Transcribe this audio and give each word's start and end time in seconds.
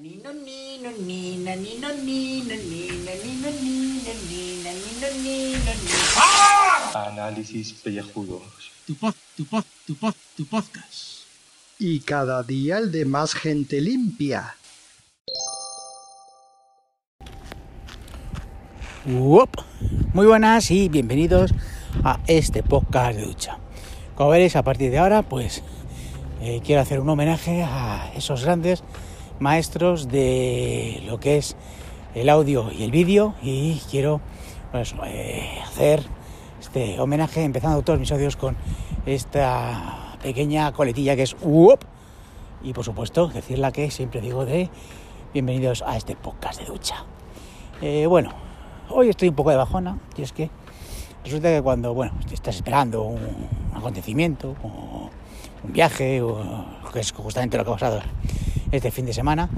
Nino, 0.00 0.32
nino, 0.32 0.90
nina, 1.04 1.54
nino, 1.56 1.88
nino, 1.92 2.54
nina, 2.56 3.12
nino, 3.20 3.50
nino, 3.60 4.12
nina, 4.30 4.70
nino, 4.72 5.08
nino, 5.22 5.72
nino. 5.84 5.92
Análisis 6.94 7.74
pellejudos. 7.74 8.72
Tu 8.86 8.94
pod, 8.94 9.14
tu 9.36 9.44
pod, 9.44 9.64
tu 9.86 9.94
pod, 9.94 10.14
tu 10.38 10.46
podcast. 10.46 11.28
Y 11.78 12.00
cada 12.00 12.42
día 12.42 12.78
el 12.78 12.90
de 12.90 13.04
más 13.04 13.34
gente 13.34 13.82
limpia. 13.82 14.56
Uop. 19.06 19.54
Muy 20.14 20.24
buenas 20.24 20.70
y 20.70 20.88
bienvenidos 20.88 21.52
a 22.04 22.20
este 22.26 22.62
podcast 22.62 23.18
de 23.18 23.26
ducha. 23.26 23.58
Como 24.14 24.30
veréis, 24.30 24.56
a 24.56 24.62
partir 24.62 24.90
de 24.90 24.96
ahora, 24.96 25.20
pues 25.20 25.62
eh, 26.40 26.62
quiero 26.64 26.80
hacer 26.80 27.00
un 27.00 27.08
homenaje 27.10 27.62
a 27.62 28.10
esos 28.16 28.44
grandes 28.44 28.82
maestros 29.40 30.08
de 30.08 31.02
lo 31.06 31.18
que 31.18 31.38
es 31.38 31.56
el 32.14 32.28
audio 32.28 32.70
y 32.70 32.84
el 32.84 32.90
vídeo 32.90 33.34
y 33.42 33.80
quiero 33.90 34.20
pues, 34.70 34.94
eh, 35.06 35.58
hacer 35.64 36.02
este 36.60 37.00
homenaje 37.00 37.42
empezando 37.42 37.82
todos 37.82 37.98
mis 37.98 38.12
audios 38.12 38.36
con 38.36 38.56
esta 39.06 40.16
pequeña 40.22 40.70
coletilla 40.72 41.16
que 41.16 41.22
es 41.22 41.34
UOP 41.40 41.82
y 42.62 42.74
por 42.74 42.84
supuesto 42.84 43.28
decir 43.28 43.58
la 43.58 43.72
que 43.72 43.90
siempre 43.90 44.20
digo 44.20 44.44
de 44.44 44.68
bienvenidos 45.32 45.82
a 45.86 45.96
este 45.96 46.16
podcast 46.16 46.60
de 46.60 46.66
ducha. 46.66 47.04
Eh, 47.80 48.06
bueno, 48.06 48.30
hoy 48.90 49.08
estoy 49.08 49.30
un 49.30 49.34
poco 49.34 49.50
de 49.50 49.56
bajona 49.56 49.98
y 50.18 50.22
es 50.22 50.32
que 50.32 50.50
resulta 51.24 51.48
que 51.48 51.62
cuando 51.62 51.94
bueno 51.94 52.12
estás 52.30 52.56
esperando 52.56 53.04
un 53.04 53.48
acontecimiento 53.74 54.54
o 54.62 55.08
un 55.64 55.72
viaje 55.72 56.22
que 56.92 57.00
es 57.00 57.12
justamente 57.12 57.56
lo 57.56 57.64
que 57.64 57.70
ha 57.70 57.74
pasado 57.74 58.02
este 58.72 58.90
fin 58.90 59.06
de 59.06 59.12
semana 59.12 59.48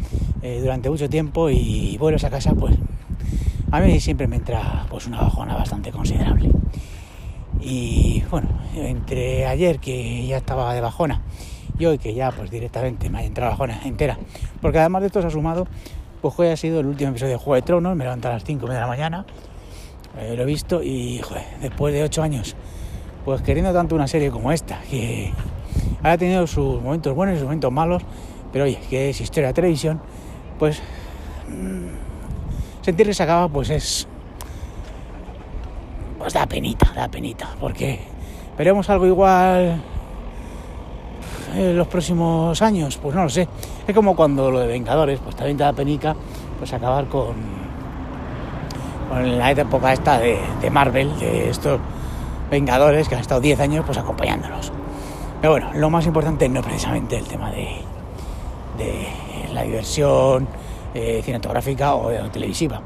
eh, 0.43 0.61
durante 0.61 0.91
mucho 0.91 1.09
tiempo 1.09 1.51
y 1.51 1.97
vuelves 1.99 2.25
a 2.25 2.31
casa, 2.31 2.53
pues 2.55 2.77
a 3.71 3.81
mí 3.81 4.01
siempre 4.01 4.27
me 4.27 4.37
entra 4.37 4.87
pues 4.91 5.07
una 5.07 5.21
bajona 5.21 5.55
bastante 5.55 5.93
considerable. 5.93 6.51
Y 7.61 8.23
bueno, 8.31 8.49
entre 8.75 9.47
ayer 9.47 9.79
que 9.79 10.27
ya 10.27 10.39
estaba 10.39 10.75
de 10.75 10.81
bajona 10.81 11.23
y 11.79 11.87
hoy 11.87 11.99
que 11.99 12.13
ya 12.15 12.31
pues 12.33 12.51
directamente 12.51 13.09
me 13.09 13.19
ha 13.19 13.25
entrado 13.25 13.53
bajona 13.53 13.81
entera, 13.85 14.19
porque 14.61 14.79
además 14.79 15.03
de 15.03 15.07
esto 15.07 15.21
se 15.21 15.29
ha 15.29 15.31
sumado, 15.31 15.67
pues 16.21 16.35
hoy 16.39 16.49
ha 16.49 16.57
sido 16.57 16.81
el 16.81 16.87
último 16.87 17.11
episodio 17.11 17.33
de 17.33 17.39
Juego 17.39 17.55
de 17.55 17.63
Tronos, 17.63 17.97
me 17.97 18.05
levanto 18.05 18.29
a 18.29 18.33
las 18.33 18.45
5 18.45 18.67
de 18.67 18.75
la 18.75 18.87
mañana, 18.87 19.25
eh, 20.19 20.35
lo 20.37 20.43
he 20.43 20.47
visto 20.47 20.83
y 20.83 21.21
después 21.61 21.95
de 21.95 22.03
8 22.03 22.23
años, 22.23 22.57
pues 23.25 23.43
queriendo 23.43 23.73
tanto 23.73 23.95
una 23.95 24.07
serie 24.07 24.31
como 24.31 24.53
esta, 24.53 24.81
que 24.91 25.33
ha 26.03 26.19
tenido 26.19 26.47
sus 26.47 26.83
momentos 26.83 27.15
buenos 27.15 27.37
y 27.37 27.39
sus 27.39 27.47
momentos 27.47 27.73
malos, 27.73 28.03
pero 28.53 28.65
oye, 28.65 28.79
que 28.89 29.11
es 29.11 29.21
historia 29.21 29.49
de 29.49 29.55
televisión, 29.55 30.01
pues 30.59 30.81
mm, 31.49 32.83
sentir 32.83 33.07
que 33.07 33.15
se 33.15 33.23
acaba, 33.23 33.49
pues 33.49 33.71
es. 33.71 34.07
Pues 36.19 36.35
da 36.35 36.47
penita, 36.47 36.93
da 36.95 37.09
penita, 37.09 37.49
porque 37.59 38.01
veremos 38.57 38.89
algo 38.91 39.07
igual 39.07 39.83
en 41.57 41.77
los 41.77 41.89
próximos 41.89 42.63
años, 42.63 42.99
pues 42.99 43.15
no 43.15 43.25
lo 43.25 43.29
sé. 43.29 43.49
Es 43.87 43.95
como 43.95 44.15
cuando 44.15 44.51
lo 44.51 44.61
de 44.61 44.69
Vengadores, 44.69 45.19
pues 45.19 45.35
también 45.35 45.57
te 45.57 45.65
da 45.65 45.73
penica, 45.73 46.15
pues 46.59 46.73
acabar 46.73 47.07
con, 47.07 47.35
con 49.09 49.39
la 49.39 49.51
época 49.51 49.93
esta 49.93 50.19
de, 50.19 50.39
de 50.61 50.71
Marvel, 50.71 51.19
de 51.19 51.51
estos 51.51 51.81
Vengadores 52.51 53.09
que 53.09 53.15
han 53.15 53.23
estado 53.23 53.41
10 53.41 53.61
años 53.61 53.85
pues 53.85 53.99
acompañándonos. 53.99 54.73
Pero 55.41 55.55
bueno, 55.55 55.71
lo 55.75 55.91
más 55.91 56.07
importante 56.07 56.49
no 56.49 56.61
es 56.61 56.67
precisamente 56.67 57.17
el 57.17 57.27
tema 57.27 57.51
de, 57.51 57.81
de 58.77 59.07
la 59.53 59.63
diversión 59.63 60.49
eh, 60.95 61.21
cinematográfica 61.25 61.95
o, 61.95 62.11
televisiva. 62.31 62.81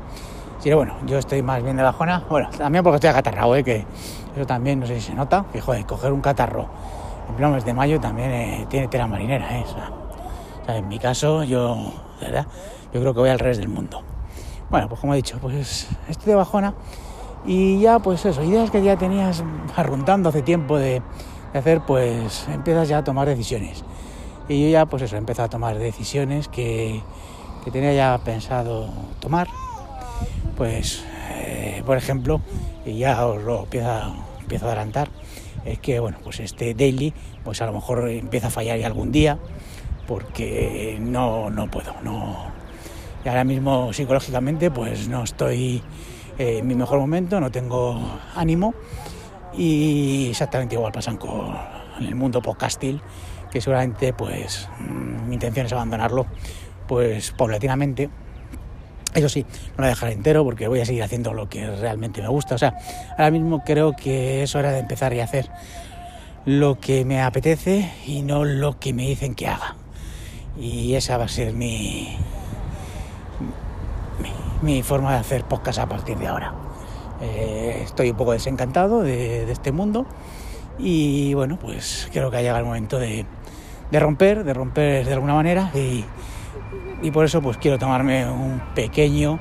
Sino 0.59 0.77
bueno, 0.77 0.95
yo 1.07 1.19
estoy 1.19 1.43
más 1.43 1.63
bien 1.63 1.77
de 1.77 1.83
bajona. 1.83 2.25
Bueno, 2.29 2.49
también 2.57 2.83
porque 2.83 2.97
estoy 2.97 3.11
acatarrado, 3.11 3.55
¿eh? 3.57 3.63
que 3.63 3.85
eso 4.35 4.47
también 4.47 4.81
no 4.81 4.87
sé 4.87 4.97
si 5.01 5.09
se 5.09 5.15
nota. 5.15 5.45
Que 5.53 5.61
joder, 5.61 5.85
coger 5.87 6.13
un 6.13 6.21
catarro 6.21 6.69
en 7.29 7.35
pleno 7.35 7.53
mes 7.53 7.65
de 7.65 7.75
mayo 7.75 8.01
también 8.01 8.31
eh, 8.31 8.67
tiene 8.69 8.89
tela 8.89 9.07
marinera. 9.07 9.59
¿eh? 9.59 9.65
O 10.69 10.73
en 10.73 10.89
mi 10.89 10.99
caso, 10.99 11.45
yo, 11.45 11.93
verdad, 12.21 12.47
yo 12.93 13.01
creo 13.01 13.15
que 13.15 13.21
voy 13.21 13.31
al 13.31 13.39
revés 13.39 13.59
del 13.59 13.69
mundo. 13.69 14.03
Bueno, 14.71 14.89
pues 14.89 15.01
como 15.01 15.15
he 15.15 15.17
dicho, 15.17 15.39
pues 15.41 15.89
estoy 16.09 16.31
de 16.31 16.35
bajona. 16.35 16.75
Y 17.45 17.81
ya, 17.81 18.01
pues 18.01 18.25
eso, 18.25 18.43
ideas 18.43 18.71
que 18.71 18.83
ya 18.83 18.97
tenías 18.97 19.45
arruntando 19.77 20.29
hace 20.29 20.43
tiempo 20.43 20.79
de, 20.79 21.03
de 21.53 21.59
hacer, 21.59 21.83
pues 21.83 22.47
empiezas 22.53 22.89
ya 22.89 22.99
a 22.99 23.05
tomar 23.05 23.29
decisiones. 23.29 23.85
Y 24.49 24.63
yo 24.63 24.69
ya, 24.69 24.87
pues 24.87 25.03
eso, 25.03 25.17
he 25.17 25.19
empezado 25.19 25.47
a 25.47 25.51
tomar 25.51 25.79
decisiones 25.79 26.49
que, 26.49 27.03
que 27.65 27.71
tenía 27.73 27.93
ya 27.93 28.19
pensado 28.25 28.89
tomar. 29.19 29.49
Pues, 30.57 31.05
eh, 31.35 31.83
por 31.85 31.97
ejemplo, 31.97 32.41
y 32.85 32.99
ya 32.99 33.27
os 33.27 33.43
lo 33.43 33.65
empiezo 33.65 33.91
a, 33.91 34.15
empiezo 34.41 34.67
a 34.67 34.69
adelantar, 34.69 35.09
es 35.65 35.81
que, 35.81 35.99
bueno, 35.99 36.19
pues 36.23 36.39
este 36.39 36.75
daily, 36.75 37.13
pues 37.45 37.61
a 37.61 37.67
lo 37.67 37.73
mejor 37.73 38.09
empieza 38.09 38.47
a 38.47 38.51
fallar 38.51 38.79
ya 38.79 38.87
algún 38.87 39.11
día, 39.11 39.39
porque 40.07 40.97
no, 41.01 41.51
no 41.51 41.69
puedo, 41.69 41.95
no. 42.05 42.37
Y 43.25 43.29
ahora 43.29 43.43
mismo 43.43 43.93
psicológicamente, 43.93 44.71
pues 44.71 45.09
no 45.09 45.25
estoy 45.25 45.83
eh, 46.39 46.59
en 46.59 46.67
mi 46.69 46.77
mejor 46.77 47.01
momento, 47.01 47.41
no 47.41 47.51
tengo 47.51 48.01
ánimo, 48.37 48.75
y 49.59 50.29
exactamente 50.31 50.77
igual 50.77 50.93
pasan 50.93 51.17
con 51.17 51.53
el 51.99 52.15
mundo 52.15 52.41
podcastil 52.41 53.01
que 53.51 53.61
seguramente 53.61 54.13
pues 54.13 54.69
mi 55.27 55.35
intención 55.35 55.67
es 55.67 55.73
abandonarlo 55.73 56.27
pues 56.87 57.33
paulatinamente 57.33 58.11
eso 59.17 59.31
sí, 59.31 59.47
no 59.79 59.85
lo 59.85 59.89
dejaré 59.89 60.13
entero 60.13 60.45
porque 60.45 60.69
voy 60.69 60.81
a 60.81 60.85
seguir 60.85 61.03
haciendo 61.03 61.33
lo 61.33 61.49
que 61.49 61.67
realmente 61.77 62.21
me 62.21 62.29
gusta. 62.29 62.55
O 62.55 62.59
sea, 62.59 62.77
ahora 63.13 63.31
mismo 63.31 63.65
creo 63.65 63.97
que 63.97 64.43
es 64.43 64.55
hora 64.55 64.73
de 64.73 64.81
empezar 64.81 65.15
y 65.15 65.21
hacer 65.21 65.49
lo 66.45 66.79
que 66.79 67.07
me 67.07 67.23
apetece 67.23 67.91
y 68.07 68.21
no 68.21 68.45
lo 68.45 68.79
que 68.79 68.93
me 68.93 69.07
dicen 69.07 69.35
que 69.35 69.49
haga. 69.49 69.75
Y 70.61 70.95
esa 70.95 71.17
va 71.17 71.25
a 71.25 71.29
ser 71.29 71.55
mi, 71.55 72.15
mi, 74.61 74.83
forma 74.83 75.13
de 75.13 75.19
hacer 75.19 75.45
podcast 75.45 75.79
a 75.79 75.89
partir 75.89 76.19
de 76.19 76.27
ahora. 76.27 76.53
Eh, 77.23 77.81
estoy 77.85 78.11
un 78.11 78.19
poco 78.19 78.33
desencantado 78.33 79.01
de, 79.01 79.47
de 79.47 79.53
este 79.53 79.73
mundo 79.73 80.07
y 80.79 81.35
bueno, 81.35 81.59
pues 81.59 82.09
creo 82.13 82.31
que 82.31 82.37
ha 82.37 82.41
llegado 82.41 82.61
el 82.61 82.67
momento 82.67 82.99
de, 82.99 83.25
de 83.91 84.01
romper, 84.01 84.45
de 84.45 84.55
romper 84.55 85.07
de 85.07 85.13
alguna 85.13 85.35
manera. 85.35 85.71
Y, 85.75 86.05
y, 87.03 87.11
por 87.11 87.25
eso 87.25 87.43
pues 87.43 87.57
quiero 87.57 87.79
tomarme 87.79 88.29
un 88.29 88.61
pequeño 88.75 89.39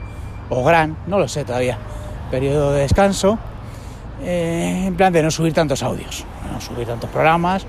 o 0.50 0.64
gran, 0.64 0.98
no 1.08 1.20
lo 1.20 1.28
sé 1.28 1.44
todavía, 1.44 1.78
periodo 2.30 2.74
de 2.74 2.82
descanso 2.82 3.40
eh, 4.24 4.84
en 4.86 4.96
plan 4.96 5.12
de 5.12 5.22
no 5.22 5.30
subir 5.30 5.54
tantos 5.54 5.84
audios, 5.84 6.26
no 6.52 6.62
subir 6.62 6.88
tantos 6.88 7.10
programas 7.10 7.66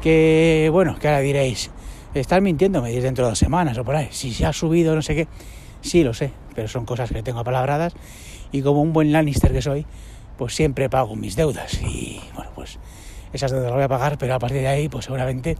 que 0.00 0.68
bueno, 0.70 0.96
que 0.98 1.08
ahora 1.08 1.20
diréis, 1.20 1.70
estar 2.14 2.40
mintiendo, 2.40 2.80
me 2.80 2.88
diréis 2.88 3.04
dentro 3.04 3.24
de 3.24 3.30
dos 3.30 3.38
semanas 3.38 3.76
o 3.78 3.84
por 3.84 3.96
ahí, 3.96 4.08
si 4.10 4.32
se 4.32 4.46
ha 4.46 4.52
subido 4.52 4.94
no 4.94 5.02
sé 5.02 5.14
qué, 5.14 5.28
sí 5.80 6.04
lo 6.04 6.14
sé, 6.14 6.30
pero 6.54 6.68
son 6.68 6.84
cosas 6.84 7.10
que 7.10 7.22
tengo 7.22 7.40
apalabradas 7.40 7.94
y 8.52 8.62
como 8.62 8.82
un 8.82 8.92
buen 8.92 9.12
Lannister 9.12 9.52
que 9.52 9.62
soy, 9.62 9.84
pues 10.36 10.54
siempre 10.54 10.88
pago 10.88 11.16
mis 11.16 11.36
deudas 11.36 11.80
y 11.82 12.20
bueno, 12.34 12.50
pues 12.54 12.78
esas 13.32 13.50
deudas 13.50 13.66
las 13.66 13.74
voy 13.74 13.84
a 13.84 13.88
pagar, 13.88 14.18
pero 14.18 14.34
a 14.34 14.38
partir 14.38 14.60
de 14.60 14.68
ahí 14.68 14.88
pues 14.88 15.04
seguramente 15.04 15.56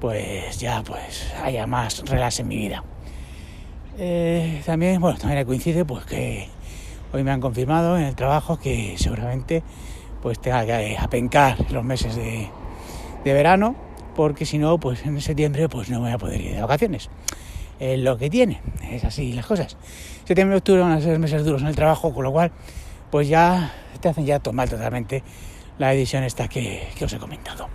pues 0.00 0.58
ya 0.58 0.82
pues 0.82 1.32
haya 1.42 1.66
más 1.66 2.02
relax 2.08 2.40
en 2.40 2.48
mi 2.48 2.56
vida. 2.56 2.84
Eh, 3.98 4.62
también, 4.66 5.00
bueno, 5.00 5.18
también 5.18 5.44
coincide 5.46 5.84
pues 5.84 6.04
que 6.04 6.48
hoy 7.12 7.24
me 7.24 7.30
han 7.30 7.40
confirmado 7.40 7.96
en 7.96 8.04
el 8.04 8.14
trabajo 8.14 8.58
que 8.58 8.94
seguramente 8.98 9.62
pues 10.22 10.38
tenga 10.38 10.66
que 10.66 10.96
apencar 10.98 11.70
los 11.70 11.84
meses 11.84 12.14
de, 12.14 12.48
de 13.24 13.32
verano 13.32 13.74
porque 14.14 14.44
si 14.44 14.58
no 14.58 14.78
pues 14.78 15.04
en 15.04 15.20
septiembre 15.20 15.68
pues 15.68 15.88
no 15.88 16.00
voy 16.00 16.10
a 16.10 16.18
poder 16.18 16.40
ir 16.40 16.54
de 16.54 16.60
vacaciones. 16.60 17.08
Es 17.78 17.98
lo 17.98 18.16
que 18.16 18.30
tiene, 18.30 18.60
es 18.90 19.04
así 19.04 19.32
las 19.32 19.46
cosas. 19.46 19.76
Septiembre 20.24 20.56
y 20.56 20.58
octubre 20.58 20.80
van 20.80 20.92
a 20.92 21.00
ser 21.00 21.18
meses 21.18 21.44
duros 21.44 21.62
en 21.62 21.68
el 21.68 21.76
trabajo, 21.76 22.12
con 22.12 22.24
lo 22.24 22.32
cual 22.32 22.50
pues 23.10 23.28
ya 23.28 23.72
te 24.00 24.08
hacen 24.08 24.26
ya 24.26 24.38
tomar 24.38 24.68
totalmente 24.68 25.22
la 25.78 25.92
edición 25.92 26.24
esta 26.24 26.48
que, 26.48 26.88
os 27.02 27.12
he 27.12 27.18
comentado. 27.18 27.68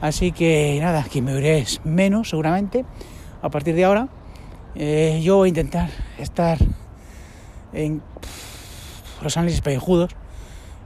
Así 0.00 0.32
que 0.32 0.78
nada, 0.80 1.04
que 1.10 1.22
me 1.22 1.34
veréis 1.34 1.80
menos 1.84 2.30
seguramente 2.30 2.84
a 3.42 3.50
partir 3.50 3.74
de 3.74 3.84
ahora. 3.84 4.08
Eh, 4.74 5.20
yo 5.22 5.36
voy 5.36 5.48
a 5.48 5.50
intentar 5.50 5.90
estar 6.18 6.58
en 7.72 8.02
los 9.20 9.36
análisis 9.36 9.60
pellejudos, 9.60 10.14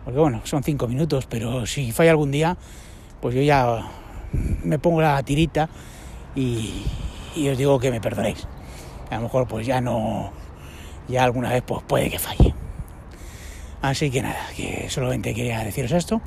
porque 0.04 0.18
bueno, 0.18 0.40
son 0.44 0.62
cinco 0.62 0.88
minutos, 0.88 1.26
pero 1.26 1.66
si 1.66 1.92
falla 1.92 2.10
algún 2.10 2.30
día, 2.30 2.56
pues 3.20 3.34
yo 3.34 3.42
ya 3.42 3.90
me 4.64 4.78
pongo 4.78 5.02
la 5.02 5.22
tirita 5.22 5.68
y, 6.34 6.84
y 7.36 7.48
os 7.48 7.58
digo 7.58 7.78
que 7.78 7.90
me 7.90 8.00
perdonéis. 8.00 8.46
A 9.10 9.16
lo 9.16 9.22
mejor 9.22 9.46
pues 9.46 9.66
ya 9.66 9.80
no, 9.82 10.32
ya 11.08 11.24
alguna 11.24 11.50
vez 11.50 11.62
pues 11.66 11.82
puede 11.86 12.08
que 12.08 12.18
falle. 12.18 12.51
Así 13.82 14.10
que 14.10 14.22
nada, 14.22 14.46
que 14.56 14.88
solamente 14.88 15.34
quería 15.34 15.62
deciros 15.64 15.92
esto. 15.92 16.20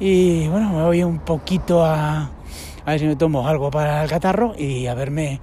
Y 0.00 0.48
bueno, 0.48 0.70
me 0.70 0.82
voy 0.82 1.04
un 1.04 1.20
poquito 1.20 1.84
a, 1.84 2.22
a 2.84 2.90
ver 2.90 2.98
si 2.98 3.06
me 3.06 3.14
tomo 3.14 3.46
algo 3.46 3.70
para 3.70 4.02
el 4.02 4.10
catarro 4.10 4.54
y 4.58 4.86
a 4.86 4.94
verme 4.94 5.40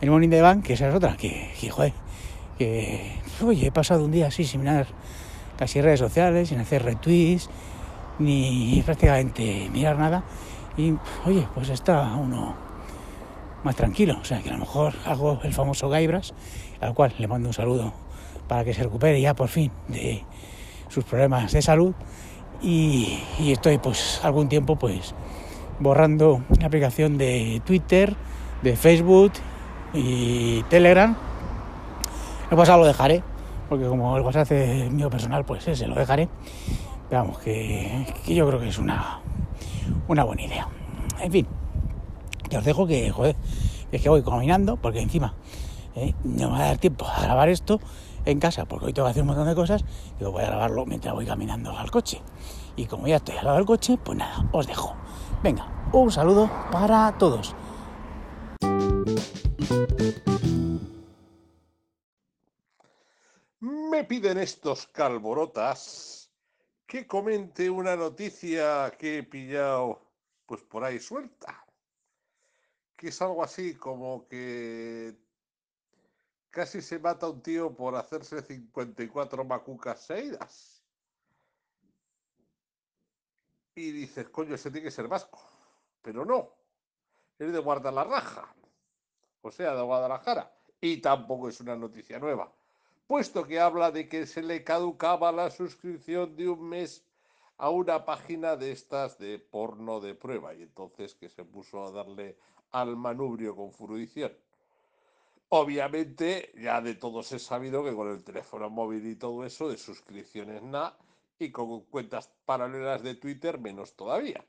el 0.00 0.10
morning 0.10 0.28
de 0.28 0.42
van, 0.42 0.62
que 0.62 0.74
esa 0.74 0.88
es 0.88 0.94
otra, 0.94 1.16
que, 1.16 1.50
que, 1.58 1.70
joder, 1.70 1.92
que, 2.58 3.12
oye, 3.42 3.66
he 3.66 3.72
pasado 3.72 4.04
un 4.04 4.12
día 4.12 4.26
así 4.26 4.44
sin 4.44 4.60
mirar 4.60 4.86
casi 5.58 5.80
redes 5.80 6.00
sociales, 6.00 6.50
sin 6.50 6.60
hacer 6.60 6.84
retweets, 6.84 7.48
ni 8.18 8.82
prácticamente 8.84 9.70
mirar 9.72 9.98
nada, 9.98 10.22
y 10.76 10.94
oye, 11.24 11.46
pues 11.54 11.70
está 11.70 12.14
uno 12.14 12.54
más 13.64 13.74
tranquilo, 13.74 14.18
o 14.20 14.24
sea, 14.24 14.42
que 14.42 14.50
a 14.50 14.52
lo 14.52 14.60
mejor 14.60 14.94
hago 15.06 15.40
el 15.42 15.52
famoso 15.52 15.88
Gaibras, 15.88 16.34
al 16.80 16.94
cual 16.94 17.14
le 17.18 17.26
mando 17.26 17.48
un 17.48 17.54
saludo 17.54 17.92
para 18.46 18.64
que 18.64 18.74
se 18.74 18.82
recupere 18.82 19.20
ya 19.20 19.34
por 19.34 19.48
fin 19.48 19.72
de 19.88 20.22
sus 20.88 21.04
problemas 21.04 21.52
de 21.52 21.62
salud, 21.62 21.94
y, 22.62 23.18
estoy 23.38 23.78
pues 23.78 24.20
algún 24.22 24.48
tiempo 24.48 24.76
pues 24.76 25.14
borrando 25.78 26.42
la 26.58 26.66
aplicación 26.66 27.18
de 27.18 27.60
Twitter, 27.64 28.16
de 28.62 28.76
Facebook 28.76 29.32
y 29.92 30.62
Telegram. 30.64 31.16
El 32.50 32.56
WhatsApp 32.56 32.78
lo 32.78 32.86
dejaré, 32.86 33.22
porque 33.68 33.86
como 33.86 34.16
el 34.16 34.22
WhatsApp 34.22 34.50
es 34.52 34.90
mío 34.90 35.10
personal, 35.10 35.44
pues 35.44 35.66
ese 35.68 35.86
lo 35.86 35.94
dejaré. 35.94 36.28
Pero 37.10 37.32
que 37.44 38.06
yo 38.26 38.46
creo 38.48 38.60
que 38.60 38.68
es 38.68 38.78
una, 38.78 39.20
una 40.08 40.24
buena 40.24 40.42
idea. 40.42 40.68
En 41.20 41.30
fin, 41.30 41.46
que 42.48 42.58
os 42.58 42.64
dejo 42.64 42.86
que, 42.86 43.10
joder, 43.10 43.36
es 43.92 44.02
que 44.02 44.08
voy 44.08 44.22
caminando, 44.22 44.76
porque 44.76 45.00
encima 45.00 45.34
eh, 45.96 46.14
no 46.24 46.50
me 46.50 46.58
va 46.58 46.64
a 46.64 46.66
dar 46.68 46.78
tiempo 46.78 47.06
a 47.06 47.22
grabar 47.22 47.48
esto 47.48 47.80
en 48.26 48.38
casa, 48.38 48.66
porque 48.66 48.86
hoy 48.86 48.92
tengo 48.92 49.06
que 49.06 49.12
hacer 49.12 49.22
un 49.22 49.28
montón 49.28 49.48
de 49.48 49.54
cosas, 49.54 49.84
digo, 50.18 50.32
voy 50.32 50.42
a 50.42 50.48
grabarlo 50.48 50.84
mientras 50.84 51.14
voy 51.14 51.24
caminando 51.24 51.76
al 51.76 51.90
coche. 51.90 52.20
Y 52.76 52.84
como 52.86 53.06
ya 53.06 53.16
estoy 53.16 53.36
al 53.36 53.46
lado 53.46 53.56
del 53.56 53.66
coche, 53.66 53.96
pues 53.96 54.18
nada, 54.18 54.46
os 54.52 54.66
dejo. 54.66 54.94
Venga, 55.42 55.88
un 55.92 56.12
saludo 56.12 56.50
para 56.70 57.16
todos. 57.16 57.54
Me 63.60 64.04
piden 64.04 64.36
estos 64.38 64.86
calborotas 64.88 66.30
que 66.86 67.06
comente 67.06 67.70
una 67.70 67.96
noticia 67.96 68.92
que 68.98 69.18
he 69.18 69.22
pillado 69.22 70.02
pues 70.44 70.62
por 70.62 70.84
ahí 70.84 70.98
suelta. 70.98 71.64
Que 72.96 73.08
es 73.08 73.22
algo 73.22 73.42
así 73.42 73.74
como 73.74 74.26
que 74.28 75.25
casi 76.56 76.80
se 76.80 76.98
mata 76.98 77.28
un 77.28 77.42
tío 77.42 77.74
por 77.76 77.94
hacerse 77.96 78.40
54 78.40 79.44
macucas 79.44 80.00
seguidas. 80.00 80.82
Y 83.74 83.90
dices, 83.92 84.30
coño, 84.30 84.54
ese 84.54 84.70
tiene 84.70 84.86
que 84.86 84.90
ser 84.90 85.06
vasco. 85.06 85.38
Pero 86.00 86.24
no, 86.24 86.50
es 87.38 87.52
de 87.52 87.58
guardar 87.58 87.92
la 87.92 88.04
raja. 88.04 88.54
O 89.42 89.50
sea, 89.50 89.74
de 89.74 89.82
Guadalajara. 89.82 90.50
Y 90.80 91.02
tampoco 91.02 91.50
es 91.50 91.60
una 91.60 91.76
noticia 91.76 92.18
nueva 92.18 92.50
puesto 93.06 93.46
que 93.46 93.60
habla 93.60 93.90
de 93.90 94.08
que 94.08 94.26
se 94.26 94.42
le 94.42 94.64
caducaba 94.64 95.30
la 95.30 95.50
suscripción 95.50 96.36
de 96.36 96.48
un 96.48 96.68
mes 96.68 97.04
a 97.58 97.70
una 97.70 98.04
página 98.04 98.56
de 98.56 98.72
estas 98.72 99.18
de 99.18 99.38
porno 99.38 100.00
de 100.00 100.14
prueba 100.14 100.54
y 100.54 100.62
entonces 100.62 101.14
que 101.14 101.28
se 101.28 101.44
puso 101.44 101.84
a 101.84 101.90
darle 101.90 102.36
al 102.72 102.96
manubrio 102.96 103.54
con 103.54 103.72
fruición. 103.72 104.32
Obviamente 105.48 106.52
ya 106.56 106.80
de 106.80 106.94
todos 106.94 107.30
he 107.32 107.38
sabido 107.38 107.84
que 107.84 107.94
con 107.94 108.08
el 108.08 108.24
teléfono 108.24 108.68
móvil 108.68 109.06
y 109.06 109.14
todo 109.16 109.44
eso 109.44 109.68
de 109.68 109.78
suscripciones 109.78 110.62
nada 110.62 110.98
y 111.38 111.52
con 111.52 111.82
cuentas 111.84 112.32
paralelas 112.44 113.02
de 113.02 113.14
Twitter 113.14 113.58
menos 113.58 113.94
todavía. 113.94 114.44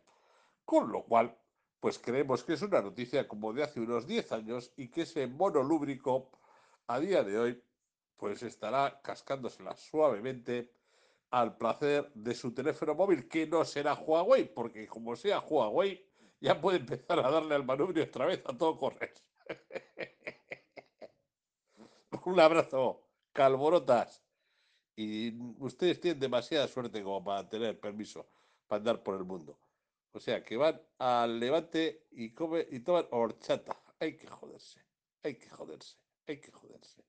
Con 0.65 0.91
lo 0.91 1.03
cual, 1.03 1.37
pues 1.79 1.99
creemos 1.99 2.43
que 2.43 2.53
es 2.53 2.61
una 2.63 2.81
noticia 2.81 3.27
como 3.27 3.53
de 3.53 3.63
hace 3.63 3.79
unos 3.79 4.07
10 4.07 4.31
años 4.31 4.73
y 4.75 4.87
que 4.89 5.03
ese 5.03 5.27
mono 5.27 5.61
lúbrico 5.61 6.31
a 6.87 6.99
día 6.99 7.23
de 7.23 7.37
hoy 7.37 7.63
pues 8.17 8.41
estará 8.41 8.99
cascándosela 9.03 9.75
suavemente 9.77 10.73
al 11.29 11.57
placer 11.57 12.11
de 12.15 12.33
su 12.33 12.53
teléfono 12.53 12.95
móvil, 12.95 13.27
que 13.27 13.45
no 13.45 13.63
será 13.65 13.93
Huawei, 13.93 14.45
porque 14.53 14.87
como 14.87 15.15
sea 15.15 15.39
Huawei, 15.41 16.03
ya 16.39 16.59
puede 16.59 16.79
empezar 16.79 17.19
a 17.19 17.29
darle 17.29 17.53
al 17.55 17.65
manubrio 17.65 18.03
otra 18.03 18.25
vez 18.25 18.41
a 18.45 18.57
todo 18.57 18.77
correr. 18.77 19.13
Un 22.25 22.39
abrazo, 22.39 23.01
calborotas. 23.33 24.23
Y 24.95 25.33
ustedes 25.59 26.01
tienen 26.01 26.19
demasiada 26.19 26.67
suerte 26.67 27.03
como 27.03 27.23
para 27.23 27.47
tener 27.47 27.79
permiso 27.79 28.25
para 28.65 28.79
andar 28.79 29.03
por 29.03 29.15
el 29.15 29.23
mundo. 29.23 29.57
O 30.11 30.19
sea, 30.19 30.43
que 30.43 30.57
van 30.57 30.81
al 30.97 31.39
levante 31.39 32.07
y, 32.11 32.31
come, 32.31 32.65
y 32.71 32.79
toman 32.79 33.05
horchata. 33.11 33.77
Hay 33.99 34.17
que 34.17 34.27
joderse, 34.27 34.81
hay 35.23 35.35
que 35.35 35.49
joderse, 35.49 35.97
hay 36.27 36.39
que 36.39 36.51
joderse. 36.51 37.03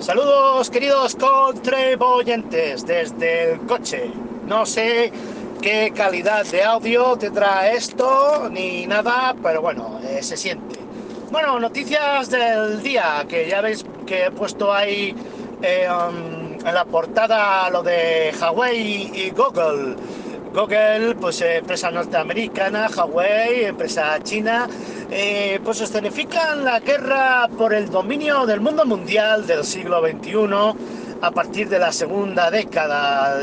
Saludos 0.00 0.68
queridos 0.68 1.14
contribuyentes 1.14 2.84
desde 2.84 3.52
el 3.52 3.66
coche. 3.66 4.10
No 4.46 4.66
sé 4.66 5.12
qué 5.62 5.92
calidad 5.94 6.44
de 6.44 6.64
audio 6.64 7.16
tendrá 7.16 7.70
esto 7.70 8.48
ni 8.50 8.84
nada, 8.84 9.34
pero 9.40 9.62
bueno, 9.62 10.00
eh, 10.02 10.20
se 10.20 10.36
siente. 10.36 10.80
Bueno, 11.30 11.60
noticias 11.60 12.28
del 12.28 12.82
día, 12.82 13.24
que 13.28 13.48
ya 13.48 13.60
veis 13.60 13.86
que 14.04 14.26
he 14.26 14.30
puesto 14.32 14.72
ahí 14.72 15.14
eh, 15.62 15.88
um, 15.88 16.66
en 16.66 16.74
la 16.74 16.84
portada 16.84 17.70
lo 17.70 17.82
de 17.82 18.34
Huawei 18.38 19.12
y 19.14 19.30
Google. 19.30 19.94
Google, 20.52 21.14
pues 21.14 21.40
empresa 21.40 21.90
norteamericana, 21.92 22.88
Huawei, 22.88 23.66
empresa 23.66 24.18
china, 24.22 24.68
eh, 25.10 25.60
pues 25.64 25.80
escenifican 25.80 26.64
la 26.64 26.80
guerra 26.80 27.48
por 27.56 27.72
el 27.72 27.88
dominio 27.88 28.46
del 28.46 28.60
mundo 28.60 28.84
mundial 28.84 29.46
del 29.46 29.64
siglo 29.64 30.02
XXI 30.02 30.34
a 31.22 31.30
partir 31.30 31.68
de 31.68 31.78
la 31.78 31.92
segunda 31.92 32.50
década 32.50 33.38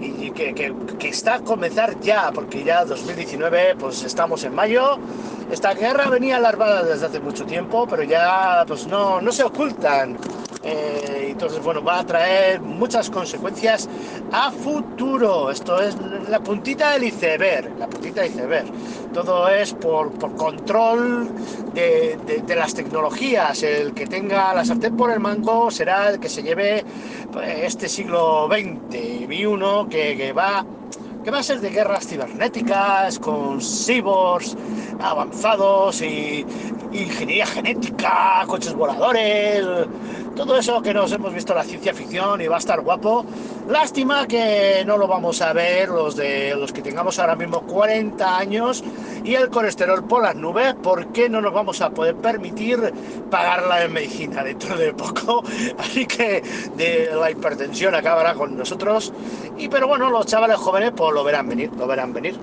y 0.00 0.30
que, 0.32 0.54
que, 0.54 1.08
está 1.08 1.36
a 1.36 1.40
comenzar 1.40 1.98
ya, 2.00 2.30
porque 2.32 2.64
ya 2.64 2.84
2019, 2.84 3.76
pues 3.78 4.02
estamos 4.02 4.44
en 4.44 4.54
mayo. 4.54 4.98
Esta 5.50 5.74
guerra 5.74 6.08
venía 6.08 6.36
alarmada 6.36 6.82
desde 6.82 7.06
hace 7.06 7.20
mucho 7.20 7.44
tiempo, 7.44 7.86
pero 7.86 8.02
ya 8.02 8.64
pues 8.66 8.86
no, 8.86 9.20
no 9.20 9.32
se 9.32 9.44
ocultan 9.44 10.16
eh, 10.64 11.28
entonces, 11.30 11.62
bueno, 11.62 11.82
va 11.82 11.98
a 11.98 12.06
traer 12.06 12.60
muchas 12.60 13.10
consecuencias 13.10 13.88
a 14.32 14.50
futuro. 14.50 15.50
Esto 15.50 15.80
es 15.82 15.96
la 16.28 16.40
puntita 16.40 16.92
del 16.92 17.04
iceberg, 17.04 17.78
la 17.78 17.86
puntita 17.86 18.22
del 18.22 18.30
iceberg. 18.30 18.66
Todo 19.12 19.48
es 19.48 19.74
por, 19.74 20.10
por 20.12 20.34
control 20.36 21.28
de, 21.74 22.18
de, 22.46 22.56
las 22.56 22.74
tecnologías. 22.74 23.62
El 23.62 23.92
que 23.92 24.06
tenga 24.06 24.54
la 24.54 24.64
sartén 24.64 24.96
por 24.96 25.10
el 25.10 25.20
mango 25.20 25.70
será 25.70 26.10
el 26.10 26.20
que 26.20 26.28
se 26.28 26.42
lleve 26.42 26.84
pues, 27.30 27.48
este 27.64 27.88
siglo 27.88 28.48
XX, 28.48 29.46
uno 29.46 29.86
que, 29.88 30.16
que 30.16 30.32
va 30.32 30.64
que 31.24 31.30
va 31.30 31.38
a 31.38 31.42
ser 31.42 31.60
de 31.60 31.70
guerras 31.70 32.06
cibernéticas, 32.06 33.18
con 33.18 33.58
cyborgs 33.58 34.56
avanzados 35.00 36.02
y 36.02 36.44
ingeniería 36.92 37.46
genética, 37.46 38.44
coches 38.46 38.74
voladores, 38.74 39.64
todo 40.34 40.58
eso 40.58 40.82
que 40.82 40.92
nos 40.92 41.12
hemos 41.12 41.32
visto 41.32 41.54
la 41.54 41.62
ciencia 41.62 41.94
ficción 41.94 42.40
y 42.40 42.48
va 42.48 42.56
a 42.56 42.58
estar 42.58 42.80
guapo. 42.80 43.24
Lástima 43.68 44.26
que 44.26 44.82
no 44.84 44.98
lo 44.98 45.06
vamos 45.06 45.40
a 45.40 45.52
ver 45.52 45.88
los 45.88 46.16
de 46.16 46.54
los 46.56 46.72
que 46.72 46.82
tengamos 46.82 47.18
ahora 47.18 47.36
mismo 47.36 47.62
40 47.62 48.36
años 48.36 48.82
y 49.22 49.34
el 49.34 49.48
colesterol 49.48 50.04
por 50.04 50.22
las 50.22 50.34
nubes, 50.34 50.74
porque 50.82 51.28
no 51.28 51.40
nos 51.40 51.52
vamos 51.54 51.80
a 51.80 51.90
poder 51.90 52.16
permitir 52.16 52.92
pagarla 53.30 53.84
en 53.84 53.92
medicina 53.92 54.42
dentro 54.42 54.76
de 54.76 54.92
poco. 54.92 55.44
Así 55.78 56.04
que 56.06 56.42
de 56.76 57.10
la 57.14 57.30
hipertensión 57.30 57.94
acabará 57.94 58.34
con 58.34 58.56
nosotros. 58.56 59.12
Y 59.56 59.68
pero 59.68 59.86
bueno, 59.86 60.10
los 60.10 60.26
chavales 60.26 60.56
jóvenes 60.56 60.92
pues 60.96 61.14
lo 61.14 61.22
verán 61.22 61.48
venir, 61.48 61.70
lo 61.78 61.86
verán 61.86 62.12
venir. 62.12 62.36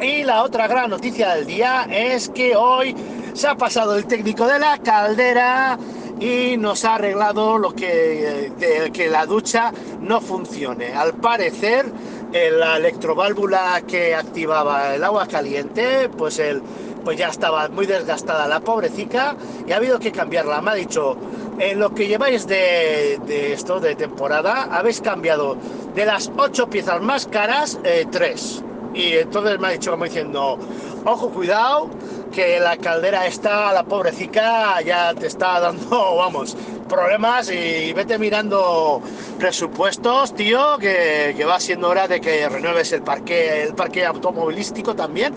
Y 0.00 0.22
la 0.22 0.42
otra 0.44 0.68
gran 0.68 0.90
noticia 0.90 1.34
del 1.34 1.46
día 1.46 1.86
es 1.90 2.28
que 2.28 2.54
hoy 2.54 2.94
se 3.32 3.48
ha 3.48 3.56
pasado 3.56 3.96
el 3.96 4.06
técnico 4.06 4.46
de 4.46 4.58
la 4.58 4.78
caldera 4.78 5.78
y 6.20 6.56
nos 6.56 6.84
ha 6.84 6.96
arreglado 6.96 7.58
lo 7.58 7.74
que, 7.74 8.52
de 8.58 8.90
que 8.92 9.08
la 9.08 9.26
ducha 9.26 9.72
no 10.00 10.20
funcione. 10.20 10.94
Al 10.94 11.14
parecer, 11.14 11.86
la 12.32 12.76
electroválvula 12.76 13.82
que 13.86 14.14
activaba 14.14 14.94
el 14.94 15.04
agua 15.04 15.26
caliente, 15.26 16.08
pues, 16.08 16.38
el, 16.38 16.62
pues 17.04 17.16
ya 17.16 17.28
estaba 17.28 17.68
muy 17.68 17.86
desgastada 17.86 18.46
la 18.46 18.60
pobrecita 18.60 19.36
y 19.66 19.72
ha 19.72 19.76
habido 19.76 19.98
que 19.98 20.12
cambiarla. 20.12 20.60
Me 20.60 20.72
ha 20.72 20.74
dicho, 20.74 21.16
en 21.58 21.78
lo 21.78 21.94
que 21.94 22.06
lleváis 22.06 22.46
de, 22.46 23.18
de 23.26 23.52
esto, 23.52 23.80
de 23.80 23.94
temporada, 23.94 24.68
habéis 24.70 25.00
cambiado 25.00 25.56
de 25.94 26.04
las 26.04 26.30
ocho 26.36 26.68
piezas 26.68 27.00
más 27.00 27.26
caras, 27.26 27.78
eh, 27.84 28.06
tres. 28.10 28.62
Y 28.94 29.14
entonces 29.14 29.58
me 29.58 29.68
ha 29.68 29.70
dicho 29.70 29.90
como 29.90 30.04
diciendo, 30.04 30.58
ojo, 31.04 31.30
cuidado, 31.30 31.88
que 32.32 32.60
la 32.60 32.76
caldera 32.76 33.26
está, 33.26 33.72
la 33.72 33.82
pobrecita, 33.82 34.80
ya 34.82 35.14
te 35.14 35.26
está 35.26 35.60
dando, 35.60 36.16
vamos, 36.16 36.56
problemas 36.88 37.50
y 37.50 37.92
vete 37.92 38.18
mirando 38.18 39.00
presupuestos, 39.38 40.34
tío, 40.34 40.78
que, 40.78 41.34
que 41.36 41.44
va 41.44 41.60
siendo 41.60 41.88
hora 41.88 42.08
de 42.08 42.20
que 42.20 42.48
renueves 42.48 42.92
el 42.92 43.02
parque, 43.02 43.62
el 43.62 43.74
parque 43.74 44.04
automovilístico 44.06 44.94
también, 44.96 45.34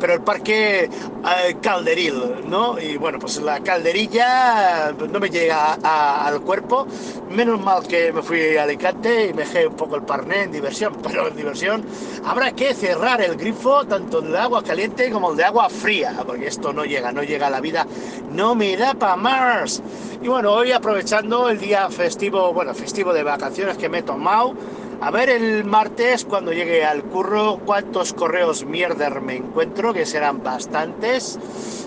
pero 0.00 0.14
el 0.14 0.22
parque 0.22 0.84
eh, 0.84 1.56
calderil, 1.60 2.48
¿no? 2.48 2.78
Y 2.80 2.96
bueno, 2.96 3.18
pues 3.18 3.36
la 3.38 3.60
calderilla 3.60 4.92
no 4.92 5.20
me 5.20 5.30
llega 5.30 5.78
a- 5.82 6.26
al 6.26 6.40
cuerpo, 6.40 6.86
menos 7.30 7.60
mal 7.60 7.86
que 7.86 8.12
me 8.12 8.22
fui 8.22 8.56
a 8.56 8.64
Alicante 8.64 9.26
y 9.28 9.34
me 9.34 9.42
dejé 9.42 9.66
un 9.66 9.76
poco 9.76 9.96
el 9.96 10.02
parné 10.02 10.42
en 10.42 10.52
diversión, 10.52 10.96
pero 11.02 11.28
en 11.28 11.36
diversión 11.36 11.84
habrá 12.24 12.52
que 12.52 12.74
cerrar 12.74 13.20
el 13.20 13.36
grifo 13.36 13.84
tanto 13.86 14.18
el 14.20 14.32
de 14.32 14.38
agua 14.38 14.62
caliente 14.62 15.10
como 15.10 15.30
el 15.30 15.36
de 15.36 15.44
agua 15.44 15.68
fría, 15.68 16.14
porque 16.26 16.46
esto 16.48 16.72
no 16.72 16.84
llega, 16.84 17.12
no 17.12 17.22
llega 17.22 17.46
a 17.46 17.50
la 17.50 17.60
vida, 17.60 17.86
no 18.30 18.54
me 18.54 18.76
da 18.76 18.94
para 18.94 19.16
más. 19.16 19.82
Y 20.24 20.28
bueno, 20.28 20.54
hoy 20.54 20.72
aprovechando 20.72 21.50
el 21.50 21.58
día 21.58 21.90
festivo, 21.90 22.54
bueno, 22.54 22.72
festivo 22.74 23.12
de 23.12 23.22
vacaciones 23.22 23.76
que 23.76 23.90
me 23.90 23.98
he 23.98 24.02
tomado, 24.02 24.54
a 25.02 25.10
ver 25.10 25.28
el 25.28 25.66
martes 25.66 26.24
cuando 26.24 26.50
llegue 26.50 26.82
al 26.82 27.02
curro 27.02 27.60
cuántos 27.62 28.14
correos 28.14 28.64
mierder 28.64 29.20
me 29.20 29.36
encuentro, 29.36 29.92
que 29.92 30.06
serán 30.06 30.42
bastantes, 30.42 31.38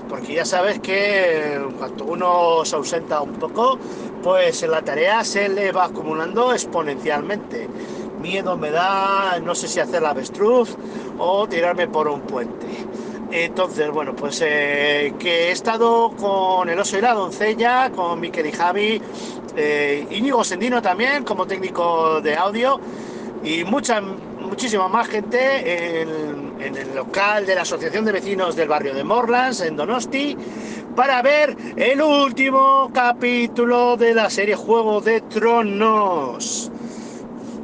porque 0.08 0.36
ya 0.36 0.46
sabes 0.46 0.80
que 0.80 1.68
cuando 1.80 2.06
uno 2.06 2.64
se 2.64 2.76
ausenta 2.76 3.22
un 3.22 3.34
poco, 3.34 3.80
pues 4.22 4.62
la 4.68 4.84
tarea 4.84 5.24
se 5.24 5.50
le 5.50 5.72
va 5.72 5.86
acumulando 5.86 6.54
exponencialmente. 6.54 7.68
Miedo 8.22 8.56
me 8.56 8.70
da, 8.70 9.40
no 9.40 9.56
sé 9.56 9.68
si 9.68 9.80
hacer 9.80 10.04
la 10.04 10.12
avestruz 10.12 10.76
o 11.18 11.48
tirarme 11.48 11.88
por 11.88 12.08
un 12.08 12.22
puente. 12.22 12.67
Entonces, 13.30 13.90
bueno, 13.92 14.16
pues 14.16 14.42
eh, 14.42 15.14
que 15.20 15.50
he 15.50 15.52
estado 15.52 16.16
con 16.16 16.70
el 16.70 16.80
oso 16.80 16.98
y 16.98 17.02
la 17.02 17.14
doncella, 17.14 17.92
con 17.92 18.20
Miquel 18.20 18.46
y 18.46 18.52
Javi, 18.54 19.02
eh, 19.56 20.08
Íñigo 20.12 20.44
Sendino 20.44 20.82
también 20.82 21.24
como 21.26 21.46
técnico 21.46 22.22
de 22.22 22.36
audio 22.36 22.80
y 23.44 23.66
mucha, 23.66 24.00
muchísima 24.00 24.88
más 24.88 25.08
gente 25.10 26.02
en, 26.02 26.62
en 26.62 26.78
el 26.78 26.96
local 26.96 27.46
de 27.46 27.56
la 27.56 27.64
Asociación 27.64 28.06
de 28.06 28.14
Vecinos 28.14 28.56
del 28.56 28.70
barrio 28.70 28.94
de 28.94 29.04
Morlands, 29.04 29.60
en 29.60 29.76
Donosti, 29.76 30.38
para 30.96 31.22
ver 31.22 31.56
el 31.76 32.02
último 32.02 32.90
capítulo 32.94 33.98
de 33.98 34.14
la 34.14 34.30
serie 34.30 34.56
Juego 34.56 35.02
de 35.02 35.22
Tronos 35.22 36.72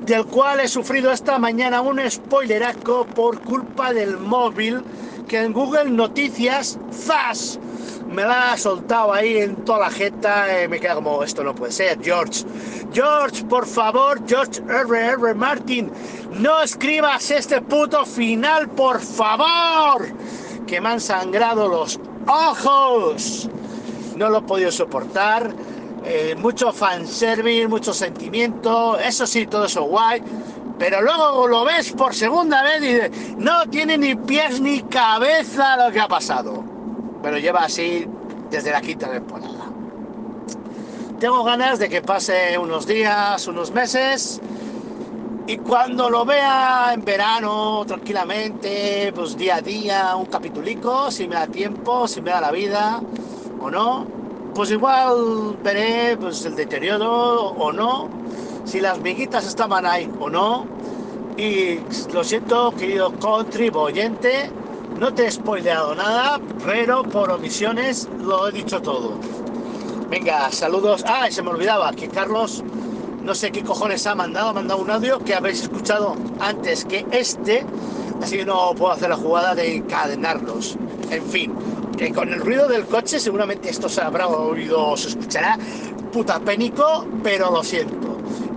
del 0.05 0.25
cual 0.25 0.59
he 0.59 0.67
sufrido 0.67 1.11
esta 1.11 1.39
mañana 1.39 1.81
un 1.81 1.99
spoileraco 2.11 3.05
por 3.05 3.39
culpa 3.39 3.93
del 3.93 4.17
móvil 4.17 4.83
que 5.27 5.41
en 5.41 5.53
Google 5.53 5.89
Noticias, 5.89 6.77
¡zas! 6.91 7.59
Me 8.07 8.23
la 8.23 8.51
ha 8.51 8.57
soltado 8.57 9.11
ahí 9.13 9.37
en 9.37 9.55
toda 9.65 9.79
la 9.79 9.89
jeta 9.89 10.45
me 10.69 10.79
queda 10.79 10.95
como, 10.95 11.23
esto 11.23 11.43
no 11.43 11.55
puede 11.55 11.71
ser, 11.71 11.99
George. 12.03 12.45
George, 12.93 13.43
por 13.45 13.65
favor, 13.65 14.21
George 14.27 14.61
R. 14.67 15.07
R. 15.13 15.33
Martin, 15.33 15.91
no 16.31 16.61
escribas 16.61 17.31
este 17.31 17.61
puto 17.61 18.05
final, 18.05 18.69
por 18.69 18.99
favor, 18.99 20.07
que 20.67 20.79
me 20.79 20.89
han 20.89 21.01
sangrado 21.01 21.67
los 21.67 21.99
ojos. 22.27 23.49
No 24.15 24.29
lo 24.29 24.39
he 24.39 24.41
podido 24.43 24.71
soportar 24.71 25.53
eh, 26.05 26.35
mucho 26.37 26.71
fanservice, 26.73 27.67
mucho 27.67 27.93
sentimiento, 27.93 28.99
eso 28.99 29.25
sí, 29.25 29.47
todo 29.47 29.65
eso 29.65 29.83
guay, 29.83 30.21
pero 30.79 31.01
luego 31.01 31.47
lo 31.47 31.65
ves 31.65 31.91
por 31.93 32.15
segunda 32.15 32.63
vez 32.63 32.81
y 32.81 32.87
dices, 32.87 33.37
no 33.37 33.65
tiene 33.69 33.97
ni 33.97 34.15
pies 34.15 34.59
ni 34.59 34.81
cabeza 34.83 35.77
lo 35.77 35.91
que 35.91 35.99
ha 35.99 36.07
pasado. 36.07 36.63
Pero 37.21 37.37
lleva 37.37 37.63
así 37.63 38.05
desde 38.49 38.71
la 38.71 38.81
quinta 38.81 39.11
temporada. 39.11 39.69
Tengo 41.19 41.43
ganas 41.43 41.79
de 41.79 41.87
que 41.87 42.01
pase 42.01 42.57
unos 42.57 42.85
días, 42.85 43.47
unos 43.47 43.71
meses, 43.71 44.41
y 45.45 45.57
cuando 45.57 46.09
lo 46.09 46.23
vea 46.23 46.91
en 46.93 47.03
verano, 47.03 47.83
tranquilamente, 47.85 49.11
pues 49.13 49.35
día 49.35 49.57
a 49.57 49.61
día, 49.61 50.15
un 50.15 50.25
capitulico, 50.27 51.11
si 51.11 51.27
me 51.27 51.35
da 51.35 51.47
tiempo, 51.47 52.07
si 52.07 52.21
me 52.21 52.31
da 52.31 52.39
la 52.39 52.51
vida 52.51 53.01
o 53.59 53.69
no, 53.69 54.07
pues 54.55 54.71
igual 54.71 55.57
veré 55.61 56.15
pues, 56.17 56.45
el 56.45 56.55
deterioro 56.55 57.49
o 57.49 57.73
no, 57.73 58.09
si 58.65 58.79
las 58.79 58.99
miguitas 58.99 59.45
estaban 59.45 59.85
ahí 59.85 60.09
o 60.19 60.29
no. 60.29 60.65
Y 61.37 61.79
lo 62.13 62.23
siento, 62.23 62.71
querido 62.71 63.11
contribuyente, 63.19 64.51
no 64.99 65.13
te 65.13 65.27
he 65.27 65.31
spoileado 65.31 65.95
nada, 65.95 66.39
pero 66.63 67.03
por 67.03 67.31
omisiones 67.31 68.07
lo 68.19 68.47
he 68.47 68.51
dicho 68.51 68.81
todo. 68.81 69.17
Venga, 70.09 70.51
saludos. 70.51 71.03
Ah, 71.07 71.27
se 71.31 71.41
me 71.41 71.49
olvidaba 71.49 71.91
que 71.91 72.07
Carlos, 72.07 72.63
no 73.23 73.33
sé 73.33 73.51
qué 73.51 73.63
cojones 73.63 74.05
ha 74.05 74.13
mandado, 74.13 74.49
ha 74.49 74.53
mandado 74.53 74.79
un 74.79 74.91
audio 74.91 75.17
que 75.19 75.33
habéis 75.33 75.61
escuchado 75.61 76.15
antes 76.39 76.85
que 76.85 77.05
este, 77.09 77.65
así 78.21 78.37
que 78.37 78.45
no 78.45 78.75
puedo 78.75 78.91
hacer 78.91 79.09
la 79.09 79.17
jugada 79.17 79.55
de 79.55 79.77
encadenarlos. 79.77 80.77
En 81.09 81.25
fin, 81.25 81.53
que 81.97 82.11
con 82.11 82.31
el 82.31 82.39
ruido 82.39 82.67
del 82.67 82.85
coche 82.85 83.19
seguramente 83.19 83.69
esto 83.69 83.89
se 83.89 84.01
habrá 84.01 84.27
oído, 84.27 84.95
se 84.97 85.09
escuchará 85.09 85.57
puta 86.11 86.39
pénico, 86.39 87.07
pero 87.23 87.49
lo 87.49 87.63
siento. 87.63 88.02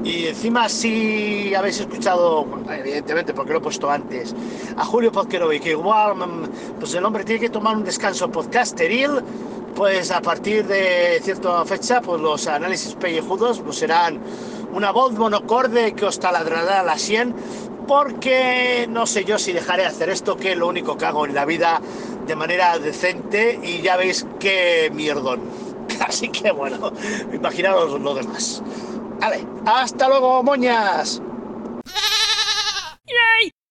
Y 0.06 0.26
encima 0.28 0.68
si 0.68 1.52
habéis 1.52 1.80
escuchado, 1.80 2.46
evidentemente 2.70 3.34
porque 3.34 3.50
lo 3.50 3.58
he 3.58 3.60
puesto 3.60 3.90
antes, 3.90 4.36
a 4.76 4.84
Julio 4.84 5.10
Podquerovi, 5.10 5.58
que 5.58 5.70
igual 5.70 6.14
mm, 6.14 6.78
pues 6.78 6.94
el 6.94 7.04
hombre 7.04 7.24
tiene 7.24 7.40
que 7.40 7.50
tomar 7.50 7.76
un 7.76 7.82
descanso 7.82 8.30
podcasteril, 8.30 9.20
pues 9.74 10.12
a 10.12 10.22
partir 10.22 10.64
de 10.64 11.20
cierta 11.24 11.64
fecha, 11.64 12.00
pues 12.00 12.20
los 12.20 12.46
análisis 12.46 12.94
pellejudos 12.94 13.58
pues 13.58 13.78
serán 13.78 14.20
una 14.72 14.92
voz 14.92 15.12
monocorde 15.14 15.92
que 15.94 16.04
os 16.04 16.20
taladrará 16.20 16.84
la 16.84 16.96
sien, 16.98 17.34
porque 17.88 18.86
no 18.88 19.06
sé 19.06 19.24
yo 19.24 19.40
si 19.40 19.52
dejaré 19.52 19.82
de 19.82 19.88
hacer 19.88 20.08
esto, 20.08 20.36
que 20.36 20.52
es 20.52 20.56
lo 20.56 20.68
único 20.68 20.96
que 20.96 21.04
hago 21.04 21.26
en 21.26 21.34
la 21.34 21.44
vida 21.44 21.80
de 22.28 22.36
manera 22.36 22.78
decente, 22.78 23.58
y 23.60 23.82
ya 23.82 23.96
veis 23.96 24.24
qué 24.38 24.88
mierdón. 24.94 25.40
Así 26.06 26.28
que 26.28 26.52
bueno, 26.52 26.92
imaginaros 27.32 28.00
lo 28.00 28.14
demás. 28.14 28.62
Hasta 29.64 30.08
luego, 30.08 30.42
moñas. 30.42 31.20